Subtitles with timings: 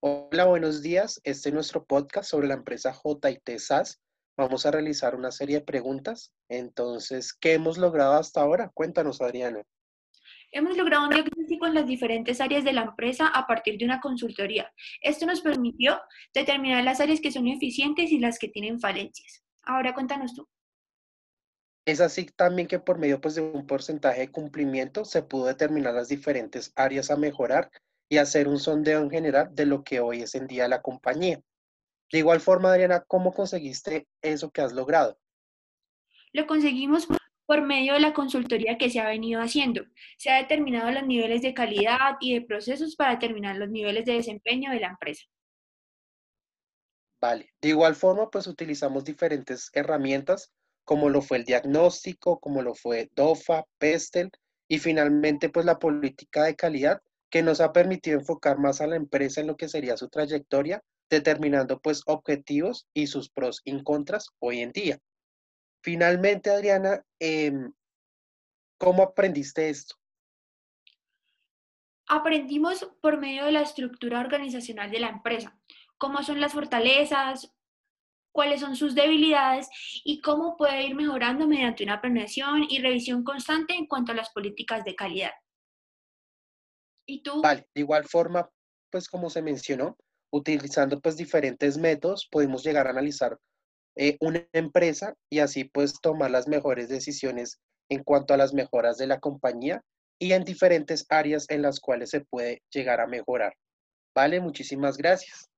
[0.00, 1.20] Hola, buenos días.
[1.24, 4.00] Este es nuestro podcast sobre la empresa JIT SAS.
[4.36, 6.32] Vamos a realizar una serie de preguntas.
[6.48, 8.70] Entonces, ¿qué hemos logrado hasta ahora?
[8.72, 9.60] Cuéntanos, Adriana.
[10.52, 14.00] Hemos logrado un diagnóstico en las diferentes áreas de la empresa a partir de una
[14.00, 14.72] consultoría.
[15.00, 16.00] Esto nos permitió
[16.32, 19.42] determinar las áreas que son eficientes y las que tienen falencias.
[19.62, 20.48] Ahora cuéntanos tú.
[21.84, 25.94] Es así también que por medio pues, de un porcentaje de cumplimiento se pudo determinar
[25.94, 27.68] las diferentes áreas a mejorar
[28.08, 31.40] y hacer un sondeo en general de lo que hoy es en día la compañía.
[32.10, 35.18] De igual forma, Adriana, ¿cómo conseguiste eso que has logrado?
[36.32, 37.06] Lo conseguimos
[37.46, 39.84] por medio de la consultoría que se ha venido haciendo.
[40.16, 44.14] Se ha determinado los niveles de calidad y de procesos para determinar los niveles de
[44.14, 45.24] desempeño de la empresa.
[47.20, 47.52] Vale.
[47.60, 50.52] De igual forma, pues utilizamos diferentes herramientas
[50.88, 54.30] como lo fue el diagnóstico, como lo fue DOFA, PESTEL
[54.68, 58.96] y finalmente pues la política de calidad que nos ha permitido enfocar más a la
[58.96, 64.30] empresa en lo que sería su trayectoria, determinando pues objetivos y sus pros y contras
[64.38, 64.98] hoy en día.
[65.82, 67.72] Finalmente, Adriana, em,
[68.78, 69.96] ¿cómo aprendiste esto?
[72.06, 75.58] Aprendimos por medio de la estructura organizacional de la empresa,
[75.98, 77.54] cómo son las fortalezas,
[78.32, 79.68] cuáles son sus debilidades
[80.04, 84.30] y cómo puede ir mejorando mediante una planeación y revisión constante en cuanto a las
[84.30, 85.32] políticas de calidad.
[87.42, 88.50] Vale, de igual forma,
[88.90, 89.96] pues como se mencionó,
[90.30, 93.38] utilizando pues diferentes métodos, podemos llegar a analizar
[93.96, 98.98] eh, una empresa y así pues tomar las mejores decisiones en cuanto a las mejoras
[98.98, 99.82] de la compañía
[100.18, 103.54] y en diferentes áreas en las cuales se puede llegar a mejorar.
[104.14, 105.48] Vale, muchísimas gracias.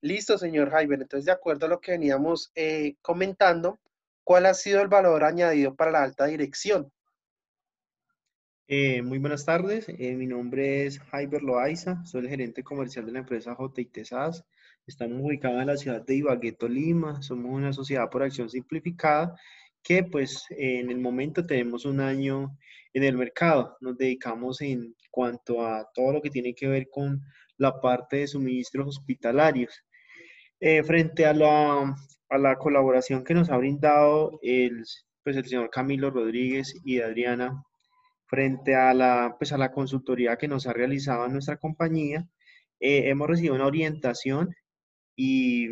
[0.00, 0.96] Listo, señor Jaime.
[0.96, 3.80] Entonces, de acuerdo a lo que veníamos eh, comentando,
[4.22, 6.92] ¿cuál ha sido el valor añadido para la alta dirección?
[8.66, 13.12] Eh, muy buenas tardes, eh, mi nombre es Jaiber Loaiza, soy el gerente comercial de
[13.12, 14.42] la empresa JIT SAS.
[14.86, 19.34] Estamos ubicados en la ciudad de Ibagué, Tolima, somos una sociedad por acción simplificada
[19.82, 22.56] que pues en el momento tenemos un año
[22.94, 23.76] en el mercado.
[23.80, 27.20] Nos dedicamos en cuanto a todo lo que tiene que ver con
[27.58, 29.82] la parte de suministros hospitalarios.
[30.60, 31.94] Eh, frente a la,
[32.30, 34.84] a la colaboración que nos ha brindado el,
[35.22, 37.62] pues el señor Camilo Rodríguez y Adriana
[38.34, 42.26] frente a la, pues a la consultoría que nos ha realizado nuestra compañía,
[42.80, 44.52] eh, hemos recibido una orientación
[45.16, 45.68] y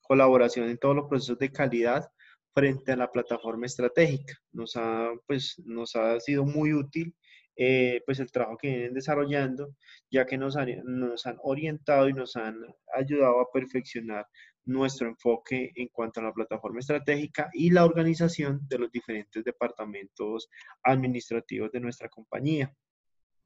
[0.00, 2.08] colaboración en todos los procesos de calidad
[2.54, 4.32] frente a la plataforma estratégica.
[4.52, 7.14] Nos ha, pues, nos ha sido muy útil
[7.54, 9.74] eh, pues el trabajo que vienen desarrollando,
[10.10, 12.56] ya que nos nos han orientado y nos han
[12.94, 14.26] ayudado a perfeccionar
[14.66, 20.48] nuestro enfoque en cuanto a la plataforma estratégica y la organización de los diferentes departamentos
[20.82, 22.74] administrativos de nuestra compañía.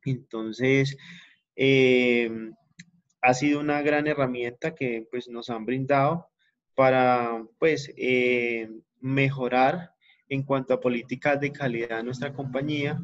[0.04, 0.97] Entonces,
[1.54, 2.54] em,
[3.20, 6.28] ha sido una gran herramienta que pues, nos han brindado
[6.75, 9.92] para pues, em, mejorar
[10.28, 12.98] en cuanto a políticas de calidad de nuestra compañía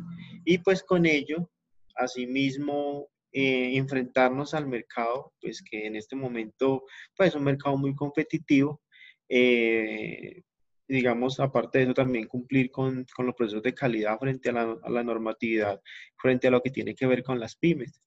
[0.45, 1.51] y pues con ello,
[1.97, 7.95] asimismo, eh, enfrentarnos al mercado, pues que en este momento pues, es un mercado muy
[7.95, 8.81] competitivo.
[9.29, 10.43] Eh,
[10.89, 14.79] digamos, aparte de eso, también cumplir con, con los procesos de calidad frente a la,
[14.83, 15.83] a la, normatividad,
[16.17, 18.01] frente a lo que tiene que ver con las pymes.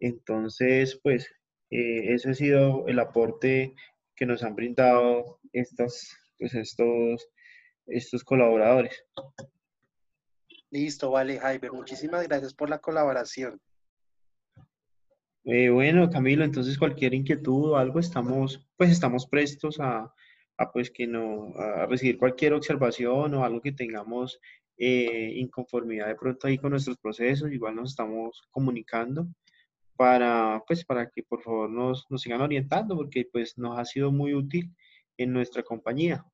[0.00, 1.30] Entonces, pues,
[1.68, 3.74] eh, ese ha sido el aporte
[4.16, 7.28] que nos han brindado estas, pues, estos,
[7.88, 9.04] estos colaboradores.
[10.70, 11.70] Listo, vale, Jaime.
[11.70, 13.60] Muchísimas gracias por la colaboración.
[15.44, 20.12] Eh, bueno, Camilo, entonces cualquier inquietud o algo, estamos, pues estamos prestos a,
[20.72, 24.38] pues que no, a recibir cualquier observación o algo que tengamos
[24.76, 29.26] eh, inconformidad de pronto ahí con nuestros procesos, igual nos estamos comunicando
[29.96, 34.12] para, pues, para que por favor nos, nos sigan orientando, porque pues nos ha sido
[34.12, 34.72] muy útil
[35.16, 36.24] en nuestra compañía.